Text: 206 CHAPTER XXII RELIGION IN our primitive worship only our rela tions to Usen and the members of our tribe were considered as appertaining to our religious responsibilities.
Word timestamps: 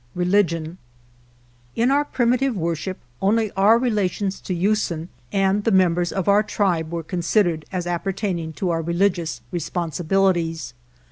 206 0.15 0.49
CHAPTER 0.49 0.57
XXII 0.57 0.59
RELIGION 0.65 0.77
IN 1.75 1.91
our 1.91 2.05
primitive 2.05 2.55
worship 2.57 2.97
only 3.21 3.51
our 3.51 3.77
rela 3.79 4.09
tions 4.09 4.41
to 4.41 4.51
Usen 4.55 5.09
and 5.31 5.63
the 5.63 5.69
members 5.69 6.11
of 6.11 6.27
our 6.27 6.41
tribe 6.41 6.91
were 6.91 7.03
considered 7.03 7.65
as 7.71 7.85
appertaining 7.85 8.51
to 8.53 8.71
our 8.71 8.81
religious 8.81 9.41
responsibilities. 9.51 10.73